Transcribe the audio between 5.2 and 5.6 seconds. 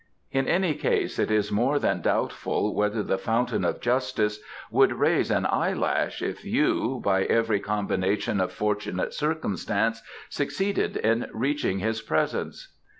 an